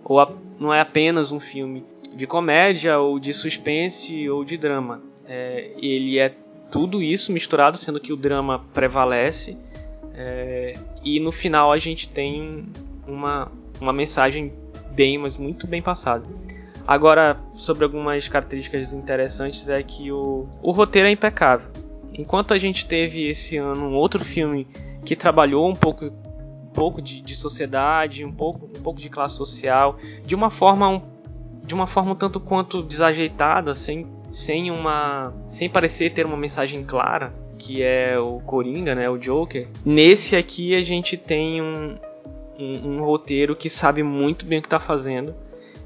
ou 0.03 0.21
a, 0.21 0.33
não 0.59 0.73
é 0.73 0.81
apenas 0.81 1.33
um 1.33 1.41
filme 1.41 1.85
de 2.15 2.26
comédia 2.26 2.99
ou 2.99 3.19
de 3.19 3.33
suspense 3.33 4.29
ou 4.29 4.45
de 4.45 4.57
drama. 4.57 5.03
É, 5.29 5.73
ele 5.76 6.19
é 6.19 6.35
tudo 6.71 7.03
isso 7.03 7.33
misturado, 7.33 7.76
sendo 7.76 8.00
que 8.00 8.12
o 8.12 8.17
drama 8.17 8.65
prevalece. 8.73 9.57
É, 10.15 10.75
e 11.05 11.21
no 11.21 11.31
final 11.31 11.71
a 11.73 11.79
gente 11.79 12.09
tem 12.09 12.65
uma, 13.07 13.53
uma 13.81 13.93
mensagem 13.93 14.53
bem, 14.93 15.19
mas 15.19 15.37
muito 15.37 15.67
bem 15.67 15.83
passada. 15.83 16.25
Agora, 16.87 17.37
sobre 17.52 17.85
algumas 17.85 18.28
características 18.28 18.93
interessantes, 18.93 19.69
é 19.69 19.83
que 19.83 20.12
o, 20.12 20.47
o 20.62 20.71
roteiro 20.71 21.09
é 21.09 21.11
impecável. 21.11 21.69
Enquanto 22.12 22.55
a 22.55 22.59
gente 22.59 22.87
teve 22.87 23.28
esse 23.28 23.57
ano 23.57 23.88
um 23.88 23.95
outro 23.95 24.25
filme 24.25 24.66
que 25.05 25.16
trabalhou 25.16 25.69
um 25.69 25.75
pouco, 25.75 26.07
um 26.07 26.71
pouco 26.73 27.02
de, 27.02 27.21
de 27.21 27.35
sociedade, 27.35 28.25
um 28.25 28.33
pouco, 28.33 28.66
um 28.66 28.83
pouco 28.83 29.00
de 29.00 29.09
classe 29.09 29.37
social, 29.37 29.97
de 30.25 30.35
uma 30.35 30.50
forma 30.50 30.88
um 30.88 31.16
de 31.64 31.75
uma 31.75 31.87
forma 31.87 32.12
um 32.12 32.14
tanto 32.14 32.38
quanto 32.38 32.81
desajeitada, 32.81 33.75
sem, 33.75 34.07
sem 34.31 34.71
uma 34.71 35.35
sem 35.49 35.69
parecer 35.69 36.11
ter 36.11 36.25
uma 36.25 36.37
mensagem 36.37 36.85
clara, 36.85 37.35
que 37.59 37.83
é 37.83 38.16
o 38.16 38.38
Coringa, 38.40 38.95
né, 38.95 39.11
o 39.11 39.19
Joker. 39.19 39.69
Nesse 39.85 40.37
aqui 40.37 40.76
a 40.76 40.83
gente 40.83 41.16
tem 41.16 41.61
um, 41.61 41.97
um, 42.57 42.88
um 42.88 43.05
roteiro 43.05 43.57
que 43.57 43.69
sabe 43.69 44.05
muito 44.05 44.47
bem 44.47 44.61
o 44.61 44.62
que 44.62 44.69
está 44.69 44.78
fazendo. 44.78 45.35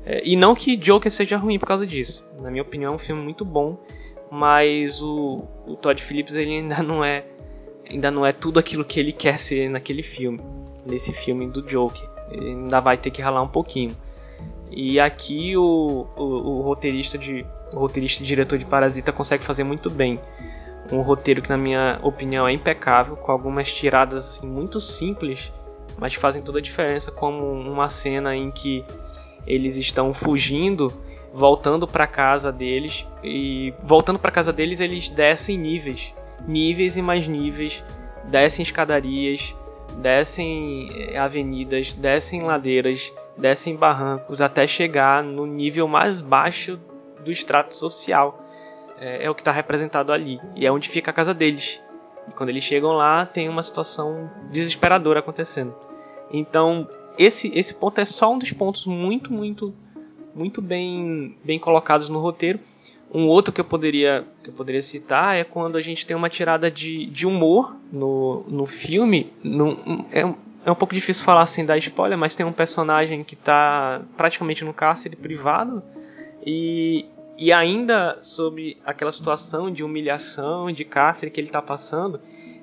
É, 0.04 0.22
e 0.24 0.36
não 0.36 0.54
que 0.54 0.76
Joker 0.76 1.10
seja 1.10 1.36
ruim 1.36 1.58
por 1.58 1.66
causa 1.66 1.86
disso. 1.86 2.26
Na 2.40 2.50
minha 2.50 2.62
opinião, 2.62 2.92
é 2.92 2.94
um 2.94 2.98
filme 2.98 3.22
muito 3.22 3.44
bom, 3.44 3.78
mas 4.30 5.02
o, 5.02 5.44
o 5.66 5.76
Todd 5.76 6.00
Phillips 6.02 6.34
ele 6.34 6.56
ainda 6.56 6.82
não 6.84 7.04
é 7.04 7.24
ainda 7.88 8.10
não 8.10 8.24
é 8.24 8.32
tudo 8.32 8.60
aquilo 8.60 8.84
que 8.84 9.00
ele 9.00 9.12
quer 9.12 9.36
ser 9.36 9.68
naquele 9.68 10.02
filme, 10.02 10.40
nesse 10.86 11.12
filme 11.12 11.48
do 11.48 11.60
Joker. 11.62 12.08
Ele 12.30 12.50
ainda 12.50 12.80
vai 12.80 12.96
ter 12.96 13.10
que 13.10 13.20
ralar 13.20 13.42
um 13.42 13.48
pouquinho. 13.48 13.96
E 14.70 15.00
aqui 15.00 15.56
o, 15.56 16.06
o, 16.16 16.22
o, 16.22 16.62
roteirista 16.62 17.18
de 17.18 17.44
o 17.72 17.78
roteirista 17.78 18.22
e 18.22 18.26
diretor 18.26 18.56
de 18.56 18.64
Parasita 18.64 19.12
consegue 19.12 19.42
fazer 19.42 19.64
muito 19.64 19.90
bem. 19.90 20.20
Um 20.92 21.02
roteiro 21.02 21.42
que 21.42 21.48
na 21.48 21.56
minha 21.56 21.98
opinião 22.02 22.46
é 22.46 22.52
impecável, 22.52 23.16
com 23.16 23.32
algumas 23.32 23.72
tiradas 23.72 24.36
assim, 24.36 24.46
muito 24.46 24.80
simples, 24.80 25.52
mas 25.98 26.14
que 26.14 26.20
fazem 26.20 26.42
toda 26.42 26.58
a 26.58 26.62
diferença, 26.62 27.10
como 27.10 27.44
uma 27.44 27.88
cena 27.88 28.34
em 28.34 28.50
que 28.50 28.84
eles 29.46 29.76
estão 29.76 30.12
fugindo, 30.14 30.92
voltando 31.32 31.86
para 31.86 32.06
casa 32.06 32.50
deles 32.52 33.06
e 33.22 33.72
voltando 33.82 34.18
para 34.18 34.30
casa 34.30 34.52
deles 34.52 34.80
eles 34.80 35.08
descem 35.08 35.56
níveis, 35.56 36.14
níveis 36.46 36.96
e 36.96 37.02
mais 37.02 37.26
níveis, 37.28 37.84
descem 38.24 38.62
escadarias, 38.62 39.54
descem 39.96 40.88
eh, 40.92 41.18
avenidas, 41.18 41.92
descem 41.92 42.42
ladeiras, 42.42 43.12
descem 43.36 43.76
barrancos 43.76 44.40
até 44.40 44.66
chegar 44.66 45.22
no 45.22 45.46
nível 45.46 45.86
mais 45.88 46.20
baixo 46.20 46.78
do 47.24 47.30
extrato 47.30 47.74
social. 47.74 48.44
É, 48.98 49.24
é 49.24 49.30
o 49.30 49.34
que 49.34 49.40
está 49.40 49.50
representado 49.50 50.12
ali 50.12 50.38
e 50.54 50.66
é 50.66 50.72
onde 50.72 50.88
fica 50.88 51.10
a 51.10 51.14
casa 51.14 51.32
deles. 51.32 51.82
E 52.28 52.32
quando 52.32 52.50
eles 52.50 52.64
chegam 52.64 52.92
lá, 52.92 53.24
tem 53.26 53.48
uma 53.48 53.62
situação 53.62 54.30
desesperadora 54.50 55.20
acontecendo. 55.20 55.74
Então, 56.30 56.86
esse, 57.20 57.52
esse 57.54 57.74
ponto 57.74 58.00
é 58.00 58.04
só 58.06 58.32
um 58.32 58.38
dos 58.38 58.50
pontos 58.50 58.86
muito, 58.86 59.30
muito, 59.30 59.74
muito 60.34 60.62
bem, 60.62 61.36
bem 61.44 61.58
colocados 61.58 62.08
no 62.08 62.18
roteiro. 62.18 62.58
Um 63.12 63.26
outro 63.26 63.52
que 63.52 63.60
eu 63.60 63.64
poderia, 63.64 64.24
que 64.42 64.48
eu 64.48 64.54
poderia 64.54 64.80
citar 64.80 65.36
é 65.36 65.44
quando 65.44 65.76
a 65.76 65.82
gente 65.82 66.06
tem 66.06 66.16
uma 66.16 66.30
tirada 66.30 66.70
de, 66.70 67.04
de 67.06 67.26
humor 67.26 67.76
no, 67.92 68.42
no 68.48 68.64
filme. 68.64 69.30
No, 69.44 70.06
é, 70.10 70.20
é 70.64 70.70
um 70.70 70.74
pouco 70.74 70.94
difícil 70.94 71.22
falar 71.22 71.42
assim 71.42 71.62
da 71.66 71.76
spoiler, 71.76 72.16
mas 72.16 72.34
tem 72.34 72.46
um 72.46 72.52
personagem 72.52 73.22
que 73.22 73.34
está 73.34 74.00
praticamente 74.16 74.64
no 74.64 74.72
cárcere 74.72 75.14
privado 75.14 75.82
e, 76.46 77.04
e 77.36 77.52
ainda 77.52 78.16
sobre 78.22 78.78
aquela 78.82 79.12
situação 79.12 79.70
de 79.70 79.84
humilhação, 79.84 80.72
de 80.72 80.86
cárcere 80.86 81.30
que 81.30 81.38
ele 81.38 81.48
está 81.48 81.60
passando, 81.60 82.18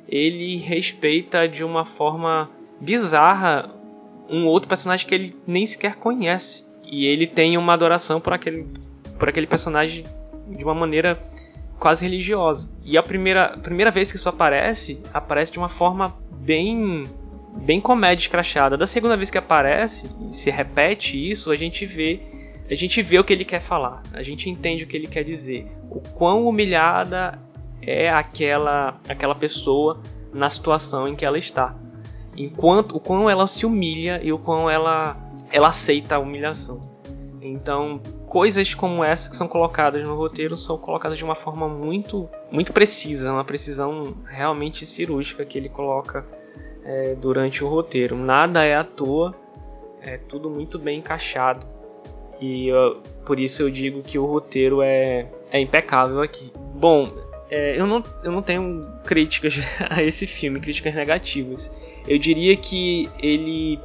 ele 0.10 0.58
respeita 0.58 1.48
de 1.48 1.64
uma 1.64 1.86
forma 1.86 2.50
bizarra 2.82 3.77
um 4.30 4.46
outro 4.46 4.68
personagem 4.68 5.08
que 5.08 5.16
ele 5.16 5.36
nem 5.46 5.66
sequer 5.66 5.96
conhece. 5.96 6.66
E 6.90 7.06
ele 7.06 7.28
tem 7.28 7.58
uma 7.58 7.74
adoração 7.74 8.20
por 8.20 8.34
aquele, 8.34 8.68
por 9.20 9.30
aquele 9.30 9.48
personagem 9.48 10.06
de 10.50 10.64
uma 10.64 10.74
maneira 10.74 11.22
quase 11.80 12.06
religiosa. 12.06 12.70
E 12.86 12.98
a 12.98 13.04
primeira, 13.04 13.58
primeira 13.58 13.92
vez 13.92 14.12
que 14.12 14.18
isso 14.18 14.30
aparece, 14.30 15.02
aparece 15.14 15.52
de 15.52 15.60
uma 15.60 15.70
forma 15.70 16.16
bem 16.32 17.06
bem 17.58 17.82
comédia 17.82 18.24
escrachada. 18.24 18.78
Da 18.78 18.86
segunda 18.86 19.18
vez 19.18 19.32
que 19.32 19.38
aparece 19.38 20.10
e 20.30 20.34
se 20.34 20.52
repete 20.52 21.18
isso, 21.18 21.52
a 21.52 21.56
gente 21.56 21.86
vê 21.86 22.22
a 22.70 22.76
gente 22.76 23.02
vê 23.02 23.18
o 23.18 23.24
que 23.24 23.32
ele 23.32 23.46
quer 23.46 23.62
falar. 23.62 24.04
A 24.14 24.22
gente 24.22 24.50
entende 24.50 24.84
o 24.84 24.88
que 24.88 24.96
ele 24.96 25.08
quer 25.08 25.24
dizer. 25.24 25.66
O 25.90 26.02
quão 26.02 26.46
humilhada 26.46 27.40
é 27.82 28.10
aquela 28.10 29.00
aquela 29.08 29.36
pessoa 29.36 30.02
na 30.34 30.50
situação 30.50 31.08
em 31.08 31.16
que 31.16 31.26
ela 31.26 31.38
está. 31.38 31.76
Enquanto 32.38 32.96
o 32.96 33.00
quão 33.00 33.30
ela 33.30 33.48
se 33.48 33.66
humilha 33.66 34.22
e 34.24 34.32
o 34.32 34.38
quão 34.38 34.70
ela 34.70 35.18
ela 35.52 35.70
aceita 35.70 36.16
a 36.16 36.20
humilhação. 36.20 36.80
Então, 37.42 38.00
coisas 38.28 38.74
como 38.74 39.04
essa 39.04 39.30
que 39.30 39.36
são 39.36 39.48
colocadas 39.48 40.06
no 40.08 40.16
roteiro 40.16 40.56
são 40.56 40.78
colocadas 40.78 41.18
de 41.18 41.24
uma 41.24 41.36
forma 41.36 41.68
muito, 41.68 42.30
muito 42.52 42.74
precisa, 42.74 43.32
uma 43.32 43.46
precisão 43.46 44.16
realmente 44.26 44.86
cirúrgica 44.86 45.46
que 45.46 45.58
ele 45.58 45.70
coloca 45.70 46.26
é, 46.84 47.16
durante 47.16 47.64
o 47.64 47.70
roteiro. 47.70 48.16
Nada 48.16 48.64
é 48.64 48.76
à 48.76 48.84
toa, 48.84 49.34
é 50.02 50.18
tudo 50.18 50.50
muito 50.50 50.78
bem 50.78 51.00
encaixado 51.00 51.66
e 52.40 52.68
eu, 52.68 53.02
por 53.26 53.40
isso 53.40 53.64
eu 53.64 53.70
digo 53.70 54.02
que 54.02 54.18
o 54.20 54.26
roteiro 54.26 54.82
é, 54.82 55.28
é 55.52 55.60
impecável 55.60 56.22
aqui. 56.22 56.52
Bom, 56.76 57.12
é, 57.50 57.80
eu, 57.80 57.88
não, 57.88 58.04
eu 58.24 58.32
não 58.32 58.42
tenho 58.42 58.82
críticas 59.06 59.56
a 59.90 60.04
esse 60.04 60.28
filme, 60.28 60.60
críticas 60.60 60.94
negativas. 60.94 61.72
Eu 62.08 62.18
diria 62.18 62.56
que 62.56 63.10
ele, 63.20 63.80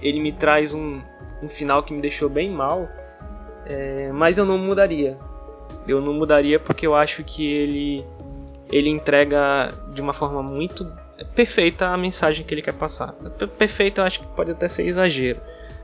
ele 0.00 0.20
me 0.20 0.32
traz 0.32 0.74
um, 0.74 1.00
um 1.42 1.48
final 1.48 1.82
que 1.82 1.92
me 1.92 2.00
deixou 2.00 2.28
bem 2.28 2.50
mal 2.50 2.88
é, 3.66 4.10
mas 4.12 4.38
eu 4.38 4.44
não 4.44 4.58
mudaria. 4.58 5.18
Eu 5.86 6.00
não 6.00 6.12
mudaria 6.12 6.58
porque 6.60 6.86
eu 6.86 6.94
acho 6.94 7.24
que 7.24 7.46
ele 7.46 8.06
ele 8.70 8.88
entrega 8.88 9.68
de 9.92 10.00
uma 10.00 10.14
forma 10.14 10.42
muito 10.42 10.90
perfeita 11.34 11.88
a 11.88 11.96
mensagem 11.96 12.44
que 12.44 12.54
ele 12.54 12.62
quer 12.62 12.72
passar. 12.72 13.12
Perfeita, 13.58 14.00
eu 14.00 14.04
acho 14.06 14.20
que 14.20 14.26
pode 14.28 14.52
até 14.52 14.66
ser 14.66 14.86
exagero. 14.86 15.40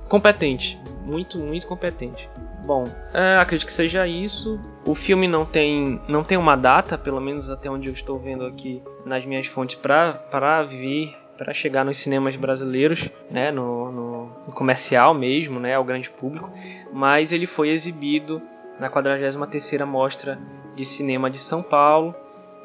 Competente, 0.09 0.81
muito, 1.05 1.39
muito 1.39 1.67
competente. 1.67 2.31
Bom, 2.67 2.85
é, 3.13 3.37
acredito 3.37 3.67
que 3.67 3.73
seja 3.73 4.07
isso. 4.07 4.59
O 4.87 4.95
filme 4.95 5.29
não 5.29 5.45
tem, 5.45 6.01
não 6.09 6.25
tem 6.25 6.39
uma 6.39 6.57
data, 6.57 6.97
pelo 6.97 7.21
menos 7.21 7.51
até 7.51 7.71
onde 7.71 7.89
eu 7.89 7.93
estou 7.93 8.19
vendo 8.19 8.47
aqui 8.47 8.83
nas 9.05 9.25
minhas 9.27 9.47
fontes, 9.47 9.77
para 9.77 10.63
vir 10.63 11.15
para 11.39 11.55
chegar 11.55 11.85
nos 11.85 11.97
cinemas 11.99 12.35
brasileiros, 12.35 13.09
né, 13.31 13.53
no, 13.53 13.93
no, 13.93 14.25
no, 14.45 14.53
comercial 14.53 15.15
mesmo, 15.15 15.61
né, 15.61 15.75
ao 15.77 15.85
grande 15.85 16.11
público, 16.11 16.51
mas 16.93 17.31
ele 17.31 17.47
foi 17.47 17.69
exibido 17.71 18.43
na 18.79 18.91
43ª 18.91 19.87
Mostra 19.87 20.39
de 20.75 20.85
Cinema 20.85 21.31
de 21.31 21.39
São 21.39 21.63
Paulo, 21.63 22.13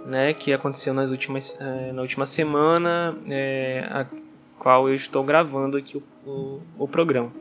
né, 0.08 0.34
que 0.34 0.52
aconteceu 0.52 0.94
nas 0.94 1.12
últimas, 1.12 1.60
é, 1.62 1.92
na 1.94 2.02
última 2.02 2.26
semana, 2.26 3.16
é, 3.30 3.88
a 3.90 4.06
qual 4.58 4.90
eu 4.90 4.96
estou 4.96 5.24
gravando 5.24 5.78
aqui 5.78 5.98
o, 5.98 6.30
o, 6.30 6.62
o 6.80 6.88
programa. 6.88 7.32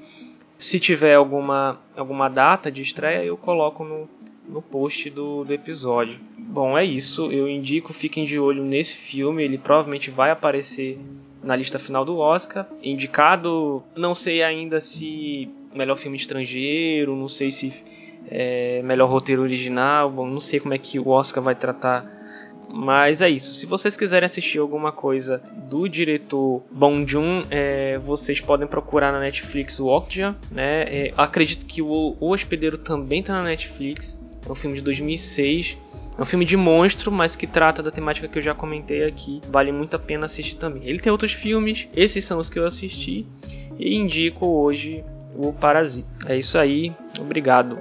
Se 0.59 0.79
tiver 0.79 1.15
alguma, 1.15 1.81
alguma 1.97 2.29
data 2.29 2.71
de 2.71 2.83
estreia, 2.83 3.25
eu 3.25 3.37
coloco 3.37 3.83
no, 3.83 4.09
no 4.49 4.61
post 4.61 5.11
do, 5.11 5.45
do 5.45 5.53
episódio. 5.53 6.19
Bom, 6.39 6.77
é 6.77 6.85
isso. 6.85 7.31
Eu 7.31 7.49
indico, 7.49 7.93
fiquem 7.93 8.25
de 8.25 8.39
olho 8.39 8.65
nesse 8.65 8.97
filme. 8.97 9.43
Ele 9.43 9.59
provavelmente 9.59 10.11
vai 10.11 10.31
aparecer 10.31 10.99
na 11.43 11.57
lista 11.57 11.79
final 11.79 12.05
do 12.05 12.19
Oscar. 12.19 12.67
Indicado, 12.83 13.83
não 13.97 14.15
sei 14.15 14.43
ainda 14.43 14.81
se 14.81 15.49
melhor 15.75 15.97
filme 15.97 16.17
estrangeiro, 16.17 17.17
não 17.17 17.29
sei 17.29 17.51
se 17.51 17.73
é, 18.29 18.83
melhor 18.83 19.09
roteiro 19.09 19.43
original. 19.43 20.11
Bom, 20.11 20.27
não 20.27 20.41
sei 20.41 20.61
como 20.61 20.75
é 20.75 20.79
que 20.79 20.99
o 20.99 21.09
Oscar 21.09 21.43
vai 21.43 21.55
tratar 21.55 22.23
mas 22.73 23.21
é 23.21 23.29
isso. 23.29 23.53
Se 23.53 23.67
vocês 23.67 23.97
quiserem 23.99 24.25
assistir 24.25 24.59
alguma 24.59 24.91
coisa 24.91 25.43
do 25.69 25.87
diretor 25.87 26.63
Bong 26.71 27.05
Joon, 27.07 27.45
é, 27.51 27.99
vocês 27.99 28.41
podem 28.41 28.67
procurar 28.67 29.13
na 29.13 29.21
Netflix 29.21 29.79
o 29.79 29.89
Okja. 29.89 30.35
Né? 30.51 30.85
É, 30.85 31.15
acredito 31.17 31.67
que 31.67 31.83
o, 31.83 32.17
o 32.19 32.31
Hospedeiro 32.31 32.79
também 32.79 33.21
está 33.21 33.35
na 33.35 33.43
Netflix. 33.43 34.25
É 34.47 34.51
um 34.51 34.55
filme 34.55 34.77
de 34.77 34.83
2006. 34.83 35.79
É 36.19 36.21
um 36.21 36.25
filme 36.25 36.45
de 36.45 36.57
monstro, 36.57 37.11
mas 37.11 37.35
que 37.35 37.47
trata 37.47 37.83
da 37.83 37.91
temática 37.91 38.29
que 38.29 38.39
eu 38.39 38.43
já 38.43 38.55
comentei 38.55 39.05
aqui. 39.05 39.41
Vale 39.49 39.73
muito 39.73 39.97
a 39.97 39.99
pena 39.99 40.27
assistir 40.27 40.57
também. 40.57 40.83
Ele 40.85 41.01
tem 41.01 41.11
outros 41.11 41.33
filmes, 41.33 41.89
esses 41.95 42.25
são 42.25 42.39
os 42.39 42.51
que 42.51 42.59
eu 42.59 42.67
assisti. 42.67 43.27
E 43.79 43.95
indico 43.95 44.47
hoje 44.47 45.05
o 45.35 45.53
Parasita. 45.53 46.09
É 46.27 46.37
isso 46.37 46.59
aí, 46.59 46.95
obrigado. 47.19 47.79